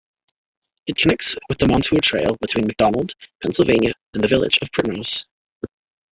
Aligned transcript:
It 0.87 0.95
connects 0.95 1.35
with 1.47 1.59
the 1.59 1.67
Montour 1.67 1.99
Trail 2.01 2.35
between 2.41 2.65
McDonald, 2.65 3.13
Pennsylvania 3.43 3.93
and 4.15 4.23
the 4.23 4.27
village 4.27 4.57
of 4.63 4.71
Primrose. 4.71 5.27